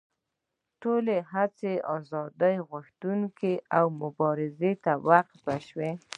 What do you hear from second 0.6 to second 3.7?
ټولې هڅې ازادي غوښتنې